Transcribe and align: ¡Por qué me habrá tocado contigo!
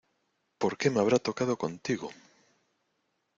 ¡Por 0.59 0.79
qué 0.79 0.89
me 0.89 0.99
habrá 0.99 1.19
tocado 1.19 1.59
contigo! 1.59 2.09